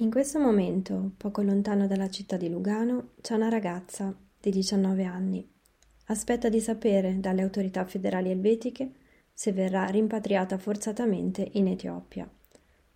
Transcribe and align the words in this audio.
In 0.00 0.12
questo 0.12 0.38
momento, 0.38 1.10
poco 1.16 1.42
lontano 1.42 1.88
dalla 1.88 2.08
città 2.08 2.36
di 2.36 2.48
Lugano, 2.48 3.14
c'è 3.20 3.34
una 3.34 3.48
ragazza 3.48 4.14
di 4.40 4.50
19 4.50 5.02
anni. 5.02 5.44
Aspetta 6.04 6.48
di 6.48 6.60
sapere 6.60 7.18
dalle 7.18 7.42
autorità 7.42 7.84
federali 7.84 8.30
elvetiche 8.30 8.92
se 9.32 9.50
verrà 9.50 9.86
rimpatriata 9.86 10.56
forzatamente 10.56 11.48
in 11.54 11.66
Etiopia, 11.66 12.30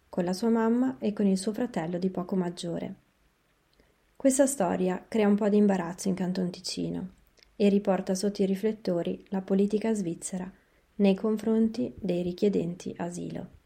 con 0.08 0.22
la 0.22 0.32
sua 0.32 0.50
mamma 0.50 0.98
e 1.00 1.12
con 1.12 1.26
il 1.26 1.38
suo 1.38 1.52
fratello 1.52 1.98
di 1.98 2.08
poco 2.08 2.36
maggiore. 2.36 2.94
Questa 4.14 4.46
storia 4.46 5.04
crea 5.08 5.26
un 5.26 5.34
po' 5.34 5.48
di 5.48 5.56
imbarazzo 5.56 6.06
in 6.06 6.14
Canton 6.14 6.50
Ticino 6.50 7.14
e 7.56 7.68
riporta 7.68 8.14
sotto 8.14 8.42
i 8.42 8.46
riflettori 8.46 9.24
la 9.30 9.40
politica 9.40 9.92
svizzera 9.92 10.48
nei 10.96 11.16
confronti 11.16 11.92
dei 11.98 12.22
richiedenti 12.22 12.94
asilo. 12.98 13.61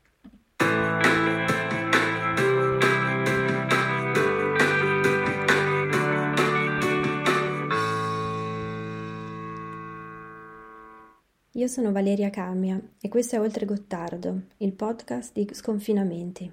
Io 11.67 11.73
sono 11.73 11.91
Valeria 11.91 12.31
Camia 12.31 12.81
e 13.01 13.09
questo 13.09 13.35
è 13.35 13.41
Oltre 13.41 13.67
Gottardo, 13.67 14.43
il 14.59 14.73
podcast 14.73 15.33
di 15.33 15.49
Sconfinamenti. 15.51 16.49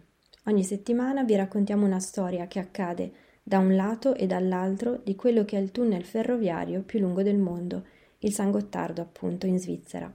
Ogni 0.46 0.64
settimana 0.64 1.24
vi 1.24 1.36
raccontiamo 1.36 1.86
una 1.86 2.00
storia 2.00 2.48
che 2.48 2.58
accade 2.58 3.12
da 3.44 3.60
un 3.60 3.76
lato 3.76 4.16
e 4.16 4.26
dall'altro 4.26 5.00
di 5.04 5.16
quello 5.16 5.46
che 5.46 5.56
è 5.56 5.62
il 5.62 5.70
tunnel 5.70 6.04
ferroviario 6.04 6.82
più 6.82 7.00
lungo 7.00 7.22
del 7.22 7.38
mondo, 7.38 7.86
il 8.22 8.34
San 8.34 8.50
Gottardo 8.50 9.02
appunto 9.02 9.46
in 9.46 9.60
Svizzera. 9.60 10.12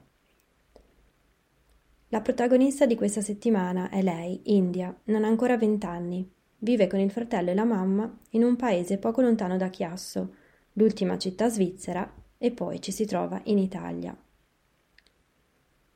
La 2.08 2.20
protagonista 2.20 2.84
di 2.84 2.96
questa 2.96 3.20
settimana 3.20 3.90
è 3.90 4.02
lei, 4.02 4.40
India, 4.46 4.92
non 5.04 5.22
ha 5.22 5.28
ancora 5.28 5.56
vent'anni. 5.56 6.28
Vive 6.58 6.88
con 6.88 6.98
il 6.98 7.12
fratello 7.12 7.50
e 7.50 7.54
la 7.54 7.62
mamma 7.62 8.18
in 8.30 8.42
un 8.42 8.56
paese 8.56 8.98
poco 8.98 9.20
lontano 9.20 9.56
da 9.56 9.68
Chiasso, 9.68 10.34
l'ultima 10.72 11.16
città 11.18 11.48
svizzera, 11.48 12.12
e 12.36 12.50
poi 12.50 12.80
ci 12.82 12.90
si 12.90 13.04
trova 13.04 13.40
in 13.44 13.58
Italia. 13.58 14.16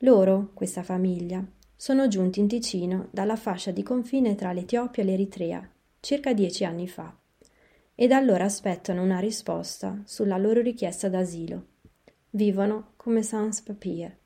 Loro, 0.03 0.51
questa 0.53 0.83
famiglia, 0.83 1.41
sono 1.77 2.09
giunti 2.09 2.41
in 2.41 2.47
Ticino 2.49 3.07
dalla 3.09 3.37
fascia 3.37 3.71
di 3.71 3.83
confine 3.83 4.35
tra 4.35 4.51
l'Etiopia 4.51 5.01
e 5.01 5.05
l'Eritrea 5.05 5.69
circa 6.01 6.33
dieci 6.33 6.65
anni 6.65 6.89
fa 6.89 7.15
e 7.95 8.07
da 8.07 8.17
allora 8.17 8.43
aspettano 8.43 9.01
una 9.01 9.19
risposta 9.19 10.01
sulla 10.03 10.37
loro 10.37 10.59
richiesta 10.59 11.07
d'asilo. 11.07 11.67
Vivono 12.31 12.91
come 12.97 13.21
sans 13.21 13.61
papier. 13.61 14.17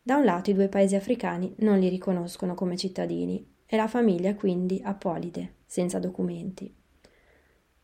Da 0.00 0.16
un 0.16 0.24
lato 0.24 0.50
i 0.50 0.54
due 0.54 0.68
paesi 0.68 0.94
africani 0.94 1.52
non 1.58 1.80
li 1.80 1.88
riconoscono 1.88 2.54
come 2.54 2.76
cittadini 2.76 3.44
e 3.66 3.76
la 3.76 3.88
famiglia 3.88 4.36
quindi 4.36 4.80
apolide, 4.84 5.54
senza 5.66 5.98
documenti. 5.98 6.72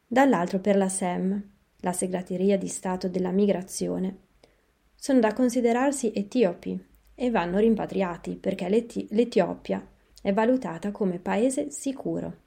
Dall'altro 0.06 0.60
per 0.60 0.76
la 0.76 0.88
SEM, 0.88 1.42
la 1.78 1.92
Segreteria 1.92 2.56
di 2.56 2.68
Stato 2.68 3.08
della 3.08 3.32
Migrazione, 3.32 4.26
sono 5.00 5.20
da 5.20 5.32
considerarsi 5.32 6.10
etiopi 6.12 6.76
e 7.14 7.30
vanno 7.30 7.58
rimpatriati 7.58 8.34
perché 8.34 8.68
l'Eti- 8.68 9.06
l'Etiopia 9.10 9.86
è 10.20 10.32
valutata 10.32 10.90
come 10.90 11.20
paese 11.20 11.70
sicuro. 11.70 12.46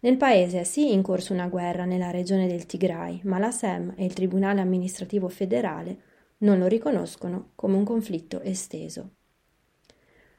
Nel 0.00 0.16
paese 0.16 0.60
è 0.60 0.64
sì 0.64 0.92
in 0.92 1.02
corso 1.02 1.32
una 1.32 1.48
guerra 1.48 1.84
nella 1.84 2.10
regione 2.10 2.46
del 2.46 2.66
Tigray, 2.66 3.20
ma 3.24 3.38
la 3.38 3.50
SEM 3.50 3.94
e 3.96 4.04
il 4.04 4.12
Tribunale 4.12 4.60
amministrativo 4.60 5.28
federale 5.28 6.02
non 6.38 6.58
lo 6.58 6.68
riconoscono 6.68 7.50
come 7.56 7.76
un 7.76 7.84
conflitto 7.84 8.40
esteso. 8.42 9.10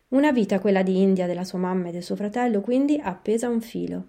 Una 0.10 0.32
vita, 0.32 0.60
quella 0.60 0.84
di 0.84 1.02
India, 1.02 1.28
della 1.28 1.44
sua 1.44 1.60
mamma 1.60 1.90
e 1.90 1.92
del 1.92 2.04
suo 2.04 2.16
fratello, 2.16 2.62
quindi 2.62 2.98
appesa 2.98 3.48
a 3.48 3.50
un 3.50 3.60
filo. 3.60 4.08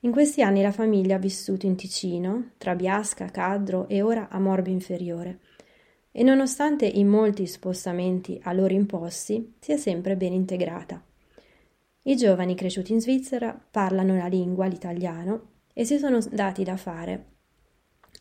In 0.00 0.12
questi 0.12 0.40
anni 0.40 0.62
la 0.62 0.72
famiglia 0.72 1.16
ha 1.16 1.18
vissuto 1.18 1.66
in 1.66 1.76
Ticino, 1.76 2.52
tra 2.56 2.74
Biasca, 2.74 3.26
Cadro 3.26 3.86
e 3.88 4.00
ora 4.00 4.30
a 4.30 4.38
Morbi 4.38 4.70
Inferiore, 4.70 5.40
e 6.12 6.22
nonostante 6.22 6.86
i 6.86 7.04
molti 7.04 7.46
spostamenti 7.46 8.40
a 8.44 8.52
loro 8.52 8.74
imposti, 8.74 9.54
si 9.60 9.72
è 9.72 9.76
sempre 9.76 10.16
ben 10.16 10.32
integrata. 10.32 11.02
I 12.02 12.16
giovani 12.16 12.54
cresciuti 12.54 12.92
in 12.92 13.00
Svizzera 13.00 13.58
parlano 13.70 14.16
la 14.16 14.26
lingua, 14.26 14.66
l'italiano, 14.66 15.48
e 15.72 15.84
si 15.84 15.98
sono 15.98 16.18
dati 16.30 16.64
da 16.64 16.76
fare, 16.76 17.26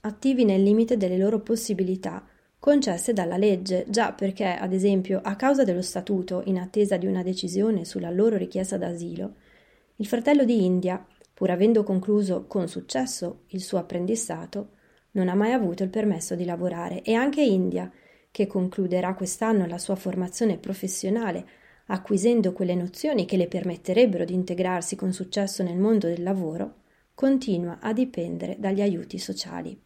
attivi 0.01 0.45
nel 0.45 0.63
limite 0.63 0.97
delle 0.97 1.17
loro 1.17 1.39
possibilità 1.39 2.25
concesse 2.59 3.13
dalla 3.13 3.37
legge, 3.37 3.85
già 3.87 4.11
perché, 4.11 4.45
ad 4.45 4.73
esempio, 4.73 5.21
a 5.23 5.35
causa 5.35 5.63
dello 5.63 5.81
statuto, 5.81 6.41
in 6.45 6.59
attesa 6.59 6.97
di 6.97 7.05
una 7.05 7.23
decisione 7.23 7.85
sulla 7.85 8.11
loro 8.11 8.37
richiesta 8.37 8.77
d'asilo, 8.77 9.35
il 9.95 10.05
fratello 10.05 10.43
di 10.43 10.63
India, 10.63 11.05
pur 11.33 11.49
avendo 11.49 11.83
concluso 11.83 12.45
con 12.47 12.67
successo 12.67 13.43
il 13.47 13.61
suo 13.61 13.77
apprendistato, 13.77 14.71
non 15.11 15.29
ha 15.29 15.35
mai 15.35 15.53
avuto 15.53 15.83
il 15.83 15.89
permesso 15.89 16.35
di 16.35 16.45
lavorare 16.45 17.01
e 17.01 17.13
anche 17.13 17.41
India, 17.41 17.91
che 18.31 18.47
concluderà 18.47 19.13
quest'anno 19.15 19.65
la 19.65 19.77
sua 19.77 19.95
formazione 19.95 20.57
professionale, 20.57 21.47
acquisendo 21.87 22.53
quelle 22.53 22.75
nozioni 22.75 23.25
che 23.25 23.37
le 23.37 23.47
permetterebbero 23.47 24.23
di 24.25 24.33
integrarsi 24.33 24.95
con 24.95 25.11
successo 25.11 25.63
nel 25.63 25.77
mondo 25.77 26.07
del 26.07 26.21
lavoro, 26.21 26.75
continua 27.15 27.79
a 27.81 27.91
dipendere 27.91 28.57
dagli 28.59 28.81
aiuti 28.81 29.17
sociali. 29.17 29.77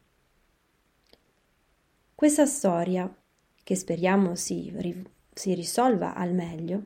Questa 2.14 2.46
storia, 2.46 3.12
che 3.64 3.76
speriamo 3.76 4.36
si, 4.36 4.74
si 5.34 5.54
risolva 5.54 6.14
al 6.14 6.34
meglio, 6.34 6.84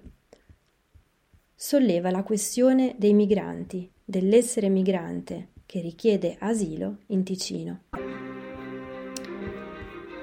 solleva 1.53 2.11
la 2.11 2.23
questione 2.23 2.95
dei 2.97 3.13
migranti, 3.13 3.91
dell'essere 4.05 4.69
migrante 4.69 5.49
che 5.65 5.81
richiede 5.81 6.37
asilo 6.39 6.99
in 7.07 7.23
Ticino. 7.23 8.26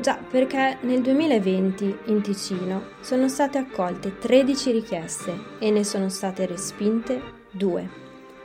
Già, 0.05 0.17
perché 0.17 0.77
nel 0.83 1.01
2020 1.01 2.01
in 2.09 2.21
Ticino 2.21 2.89
sono 3.01 3.27
state 3.27 3.57
accolte 3.57 4.19
13 4.19 4.71
richieste 4.71 5.35
e 5.59 5.71
ne 5.71 5.83
sono 5.83 6.11
state 6.11 6.45
respinte 6.45 7.23
2. 7.53 7.89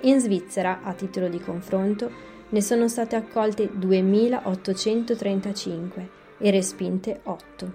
In 0.03 0.21
Svizzera, 0.21 0.79
a 0.81 0.93
titolo 0.93 1.27
di 1.27 1.41
confronto, 1.41 2.09
ne 2.47 2.61
sono 2.61 2.87
state 2.87 3.17
accolte 3.17 3.69
2835 3.73 6.09
e 6.37 6.49
respinte 6.49 7.19
8. 7.23 7.73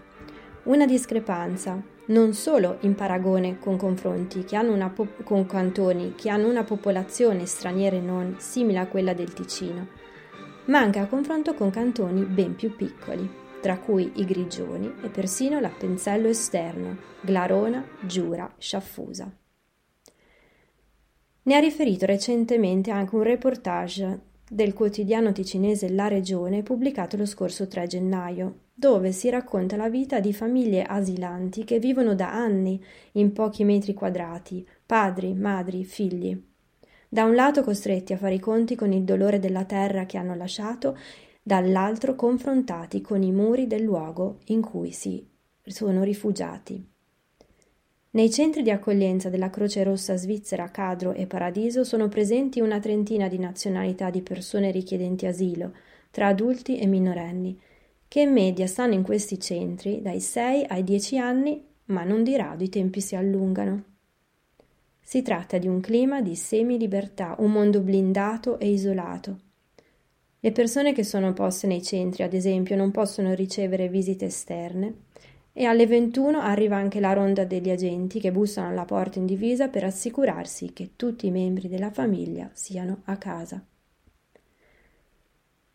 Una 0.62 0.86
discrepanza 0.86 1.78
non 2.06 2.32
solo 2.32 2.78
in 2.80 2.94
paragone 2.94 3.58
con 3.58 3.76
po- 3.76 5.08
con 5.24 5.44
cantoni 5.44 6.14
che 6.16 6.30
hanno 6.30 6.48
una 6.48 6.64
popolazione 6.64 7.44
straniera 7.44 7.96
e 7.96 8.00
non 8.00 8.36
simile 8.38 8.78
a 8.78 8.86
quella 8.86 9.12
del 9.12 9.34
Ticino, 9.34 9.88
ma 10.68 10.78
anche 10.78 11.00
a 11.00 11.06
confronto 11.06 11.52
con 11.52 11.68
cantoni 11.68 12.22
ben 12.22 12.56
più 12.56 12.74
piccoli 12.74 13.42
tra 13.64 13.78
cui 13.78 14.12
i 14.16 14.26
Grigioni 14.26 14.92
e 15.02 15.08
persino 15.08 15.58
l'Appenzello 15.58 16.28
esterno, 16.28 16.98
Glarona, 17.22 17.82
Giura, 18.02 18.54
Sciaffusa. 18.58 19.34
Ne 21.44 21.54
ha 21.54 21.58
riferito 21.60 22.04
recentemente 22.04 22.90
anche 22.90 23.14
un 23.14 23.22
reportage 23.22 24.20
del 24.50 24.74
quotidiano 24.74 25.32
ticinese 25.32 25.88
La 25.88 26.08
Regione 26.08 26.62
pubblicato 26.62 27.16
lo 27.16 27.24
scorso 27.24 27.66
3 27.66 27.86
gennaio, 27.86 28.58
dove 28.74 29.12
si 29.12 29.30
racconta 29.30 29.76
la 29.76 29.88
vita 29.88 30.20
di 30.20 30.34
famiglie 30.34 30.82
asilanti 30.82 31.64
che 31.64 31.78
vivono 31.78 32.14
da 32.14 32.34
anni 32.34 32.78
in 33.12 33.32
pochi 33.32 33.64
metri 33.64 33.94
quadrati, 33.94 34.68
padri, 34.84 35.32
madri, 35.32 35.86
figli. 35.86 36.38
Da 37.08 37.24
un 37.24 37.34
lato 37.34 37.62
costretti 37.62 38.12
a 38.12 38.18
fare 38.18 38.34
i 38.34 38.40
conti 38.40 38.74
con 38.74 38.92
il 38.92 39.04
dolore 39.04 39.38
della 39.38 39.64
terra 39.64 40.04
che 40.04 40.18
hanno 40.18 40.34
lasciato 40.34 40.98
dall'altro 41.46 42.14
confrontati 42.14 43.02
con 43.02 43.22
i 43.22 43.30
muri 43.30 43.66
del 43.66 43.82
luogo 43.82 44.38
in 44.46 44.62
cui 44.62 44.92
si 44.92 45.22
sono 45.62 46.02
rifugiati. 46.02 46.82
Nei 48.12 48.30
centri 48.30 48.62
di 48.62 48.70
accoglienza 48.70 49.28
della 49.28 49.50
Croce 49.50 49.82
Rossa 49.82 50.16
svizzera 50.16 50.70
Cadro 50.70 51.12
e 51.12 51.26
Paradiso 51.26 51.84
sono 51.84 52.08
presenti 52.08 52.60
una 52.60 52.80
trentina 52.80 53.28
di 53.28 53.38
nazionalità 53.38 54.08
di 54.08 54.22
persone 54.22 54.70
richiedenti 54.70 55.26
asilo, 55.26 55.74
tra 56.10 56.28
adulti 56.28 56.78
e 56.78 56.86
minorenni, 56.86 57.60
che 58.08 58.20
in 58.20 58.32
media 58.32 58.66
stanno 58.66 58.94
in 58.94 59.02
questi 59.02 59.38
centri 59.38 60.00
dai 60.00 60.20
6 60.20 60.64
ai 60.66 60.82
10 60.82 61.18
anni, 61.18 61.62
ma 61.86 62.04
non 62.04 62.22
di 62.22 62.34
rado 62.36 62.64
i 62.64 62.70
tempi 62.70 63.02
si 63.02 63.16
allungano. 63.16 63.84
Si 64.98 65.20
tratta 65.20 65.58
di 65.58 65.68
un 65.68 65.80
clima 65.80 66.22
di 66.22 66.36
semi-libertà, 66.36 67.34
un 67.40 67.52
mondo 67.52 67.80
blindato 67.80 68.58
e 68.58 68.70
isolato, 68.70 69.40
le 70.44 70.52
persone 70.52 70.92
che 70.92 71.04
sono 71.04 71.32
poste 71.32 71.66
nei 71.66 71.82
centri, 71.82 72.22
ad 72.22 72.34
esempio, 72.34 72.76
non 72.76 72.90
possono 72.90 73.32
ricevere 73.32 73.88
visite 73.88 74.26
esterne 74.26 74.94
e 75.54 75.64
alle 75.64 75.86
21 75.86 76.38
arriva 76.38 76.76
anche 76.76 77.00
la 77.00 77.14
ronda 77.14 77.46
degli 77.46 77.70
agenti 77.70 78.20
che 78.20 78.30
bussano 78.30 78.68
alla 78.68 78.84
porta 78.84 79.18
in 79.18 79.24
divisa 79.24 79.68
per 79.68 79.84
assicurarsi 79.84 80.74
che 80.74 80.90
tutti 80.96 81.28
i 81.28 81.30
membri 81.30 81.68
della 81.68 81.90
famiglia 81.90 82.50
siano 82.52 83.00
a 83.04 83.16
casa. 83.16 83.64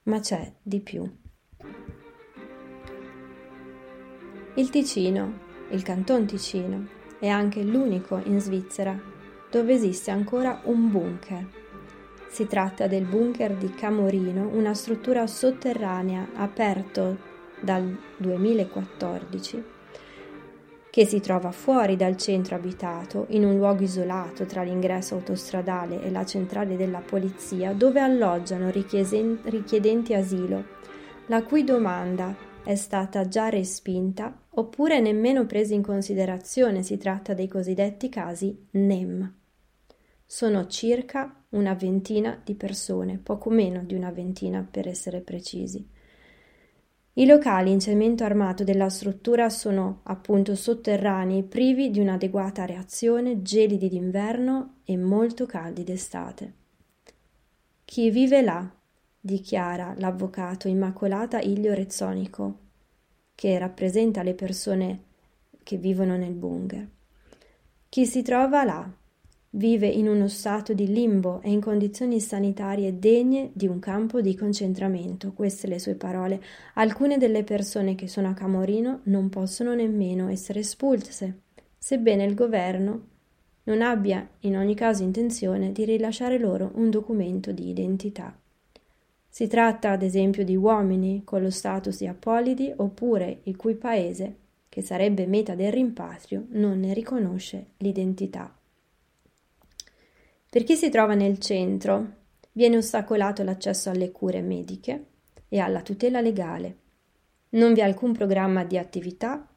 Ma 0.04 0.20
c'è 0.20 0.54
di 0.62 0.80
più. 0.82 1.18
Il 4.54 4.70
Ticino, 4.70 5.40
il 5.72 5.82
Canton 5.82 6.28
Ticino, 6.28 6.88
è 7.20 7.28
anche 7.28 7.64
l'unico 7.64 8.22
in 8.24 8.40
Svizzera 8.40 8.96
dove 9.50 9.74
esiste 9.74 10.12
ancora 10.12 10.62
un 10.66 10.92
bunker. 10.92 11.59
Si 12.30 12.46
tratta 12.46 12.88
del 12.88 13.06
bunker 13.06 13.56
di 13.56 13.74
Camorino, 13.74 14.50
una 14.54 14.74
struttura 14.74 15.28
sotterranea 15.28 16.30
aperto 16.36 17.18
dal 17.60 17.98
2014 18.18 19.78
che 20.92 21.06
si 21.06 21.20
trova 21.20 21.52
fuori 21.52 21.96
dal 21.96 22.18
centro 22.18 22.56
abitato, 22.56 23.26
in 23.30 23.46
un 23.46 23.58
luogo 23.58 23.84
isolato 23.84 24.46
tra 24.46 24.64
l'ingresso 24.64 25.16
autostradale 25.16 26.02
e 26.02 26.10
la 26.10 26.26
centrale 26.26 26.76
della 26.78 27.00
polizia, 27.00 27.74
dove 27.74 28.00
alloggiano 28.00 28.72
richiedenti 28.72 30.14
asilo, 30.14 30.66
la 31.28 31.44
cui 31.44 31.64
domanda 31.64 32.36
è 32.64 32.76
stata 32.76 33.28
già 33.28 33.50
respinta 33.50 34.36
oppure 34.52 35.00
nemmeno 35.00 35.46
presa 35.46 35.74
in 35.74 35.84
considerazione, 35.84 36.82
si 36.82 36.98
tratta 36.98 37.34
dei 37.34 37.48
cosiddetti 37.48 38.10
casi 38.10 38.68
NEM. 38.72 39.39
Sono 40.32 40.68
circa 40.68 41.44
una 41.50 41.74
ventina 41.74 42.40
di 42.46 42.54
persone, 42.54 43.18
poco 43.18 43.50
meno 43.50 43.84
di 43.84 43.96
una 43.96 44.12
ventina 44.12 44.62
per 44.62 44.88
essere 44.88 45.22
precisi. 45.22 45.84
I 47.14 47.26
locali 47.26 47.72
in 47.72 47.80
cemento 47.80 48.24
armato 48.24 48.64
della 48.64 48.90
struttura 48.90 49.50
sono 49.50 50.02
appunto 50.04 50.54
sotterranei, 50.54 51.42
privi 51.42 51.90
di 51.90 52.00
un'adeguata 52.00 52.66
reazione, 52.66 53.42
gelidi 53.42 53.90
d'inverno 53.90 54.82
e 54.84 54.98
molto 54.98 55.48
caldi 55.48 55.84
d'estate. 55.84 56.54
Chi 57.84 58.12
vive 58.12 58.44
là, 58.44 58.72
dichiara 59.20 59.96
l'avvocato 59.98 60.68
Immacolata 60.68 61.40
Ilio 61.40 61.74
Rezzonico, 61.74 62.60
che 63.34 63.58
rappresenta 63.58 64.22
le 64.22 64.36
persone 64.36 65.04
che 65.64 65.78
vivono 65.78 66.16
nel 66.18 66.36
bunker. 66.36 66.88
Chi 67.90 68.06
si 68.06 68.22
trova 68.22 68.64
là 68.64 68.94
Vive 69.52 69.88
in 69.88 70.08
uno 70.08 70.28
stato 70.28 70.74
di 70.74 70.86
limbo 70.88 71.42
e 71.42 71.50
in 71.50 71.60
condizioni 71.60 72.20
sanitarie 72.20 73.00
degne 73.00 73.50
di 73.54 73.66
un 73.66 73.80
campo 73.80 74.22
di 74.22 74.36
concentramento. 74.36 75.34
Queste 75.34 75.66
le 75.66 75.80
sue 75.80 75.96
parole. 75.96 76.40
Alcune 76.76 77.18
delle 77.18 77.44
persone 77.44 77.96
che 77.96 78.08
sono 78.08 78.30
a 78.30 78.34
Camorino 78.34 79.00
non 79.06 79.30
possono 79.30 79.74
nemmeno 79.74 80.30
essere 80.30 80.60
espulse, 80.60 81.42
sebbene 81.78 82.26
il 82.26 82.36
governo 82.36 83.08
non 83.64 83.82
abbia 83.82 84.28
in 84.42 84.58
ogni 84.58 84.76
caso 84.76 85.04
intenzione 85.04 85.72
di 85.72 85.86
rilasciare 85.86 86.38
loro 86.38 86.72
un 86.76 86.90
documento 86.90 87.52
di 87.52 87.70
identità. 87.70 88.38
Si 89.28 89.48
tratta 89.48 89.92
ad 89.92 90.02
esempio 90.02 90.44
di 90.44 90.56
uomini 90.56 91.24
con 91.24 91.42
lo 91.42 91.52
status 91.52 91.98
di 91.98 92.08
apolidi 92.08 92.72
oppure 92.76 93.42
il 93.44 93.56
cui 93.56 93.76
paese, 93.76 94.36
che 94.70 94.82
sarebbe 94.82 95.28
meta 95.28 95.56
del 95.56 95.72
rimpatrio, 95.72 96.46
non 96.50 96.80
ne 96.80 96.94
riconosce 96.94 97.68
l'identità. 97.78 98.59
Per 100.52 100.64
chi 100.64 100.76
si 100.76 100.90
trova 100.90 101.14
nel 101.14 101.38
centro 101.38 102.14
viene 102.54 102.78
ostacolato 102.78 103.44
l'accesso 103.44 103.92
alle 103.92 104.12
cure 104.12 104.42
mediche 104.42 105.06
e 105.48 105.60
alla 105.60 105.84
tutela 105.84 106.22
legale. 106.22 106.78
Non 107.50 107.74
vi 107.74 107.82
è 107.82 107.84
alcun 107.84 108.14
programma 108.14 108.64
di 108.64 108.76
attività, 108.76 109.48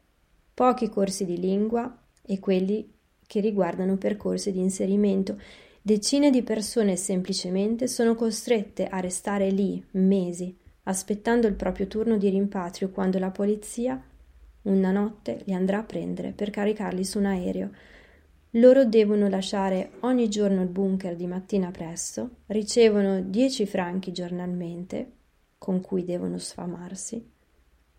pochi 0.53 0.89
corsi 0.89 1.25
di 1.25 1.39
lingua 1.39 1.99
e 2.21 2.37
quelli 2.37 2.93
che 3.25 3.39
riguardano 3.39 3.97
percorsi 3.97 4.51
di 4.51 4.59
inserimento. 4.59 5.41
Decine 5.81 6.29
di 6.29 6.43
persone 6.43 6.95
semplicemente 6.95 7.87
sono 7.87 8.13
costrette 8.13 8.85
a 8.85 8.99
restare 8.99 9.49
lì 9.49 9.83
mesi, 9.93 10.55
aspettando 10.83 11.47
il 11.47 11.55
proprio 11.55 11.87
turno 11.87 12.17
di 12.17 12.29
rimpatrio 12.29 12.91
quando 12.91 13.17
la 13.17 13.31
polizia 13.31 13.99
una 14.63 14.91
notte 14.91 15.41
li 15.45 15.53
andrà 15.53 15.79
a 15.79 15.83
prendere 15.83 16.33
per 16.33 16.51
caricarli 16.51 17.03
su 17.03 17.17
un 17.17 17.25
aereo 17.25 17.71
loro 18.57 18.85
devono 18.85 19.27
lasciare 19.29 19.93
ogni 20.01 20.29
giorno 20.29 20.61
il 20.61 20.67
bunker 20.67 21.15
di 21.15 21.25
mattina 21.25 21.71
presto, 21.71 22.41
ricevono 22.47 23.19
10 23.19 23.65
franchi 23.65 24.11
giornalmente, 24.11 25.11
con 25.57 25.81
cui 25.81 26.03
devono 26.03 26.37
sfamarsi, 26.37 27.31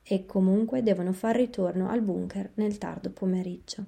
e 0.01 0.27
comunque 0.27 0.85
devono 0.85 1.13
far 1.13 1.35
ritorno 1.35 1.89
al 1.89 2.03
bunker 2.03 2.53
nel 2.55 2.79
tardo 2.79 3.11
pomeriggio. 3.11 3.85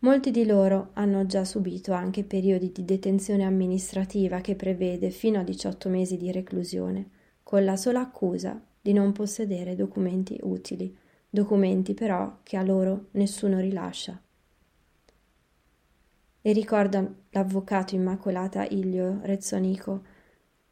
Molti 0.00 0.30
di 0.30 0.46
loro 0.46 0.90
hanno 0.92 1.26
già 1.26 1.44
subito 1.44 1.92
anche 1.92 2.22
periodi 2.22 2.70
di 2.70 2.84
detenzione 2.84 3.42
amministrativa 3.42 4.40
che 4.40 4.54
prevede 4.54 5.10
fino 5.10 5.40
a 5.40 5.42
18 5.42 5.88
mesi 5.88 6.16
di 6.16 6.30
reclusione, 6.30 7.10
con 7.42 7.64
la 7.64 7.76
sola 7.76 8.00
accusa 8.00 8.62
di 8.80 8.92
non 8.92 9.10
possedere 9.10 9.74
documenti 9.74 10.38
utili, 10.42 10.96
documenti 11.28 11.94
però 11.94 12.38
che 12.44 12.56
a 12.56 12.62
loro 12.62 13.06
nessuno 13.12 13.58
rilascia 13.58 14.20
e 16.46 16.52
ricorda 16.52 17.04
l'avvocato 17.30 17.96
Immacolata 17.96 18.64
Ilio 18.66 19.18
Rezzonico. 19.22 20.04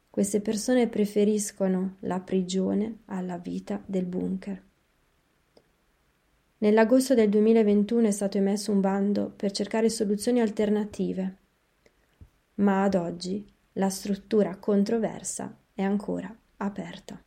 Queste 0.09 0.39
persone 0.39 0.87
preferiscono 0.87 1.97
la 1.99 2.21
prigione 2.21 2.99
alla 3.07 3.37
vita 3.37 3.83
del 3.85 4.05
bunker. 4.05 4.63
Nell'agosto 6.59 7.13
del 7.13 7.27
2021 7.27 8.07
è 8.07 8.11
stato 8.11 8.37
emesso 8.37 8.71
un 8.71 8.79
bando 8.79 9.33
per 9.35 9.51
cercare 9.51 9.89
soluzioni 9.89 10.39
alternative, 10.39 11.35
ma 12.55 12.83
ad 12.83 12.95
oggi 12.95 13.45
la 13.73 13.89
struttura 13.89 14.55
controversa 14.55 15.53
è 15.73 15.81
ancora 15.81 16.33
aperta. 16.55 17.21